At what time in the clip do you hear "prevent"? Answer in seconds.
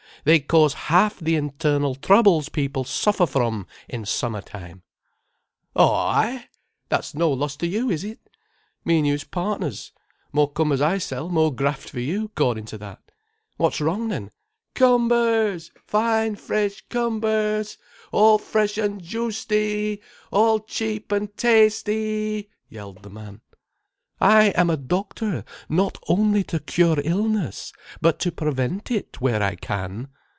28.31-28.91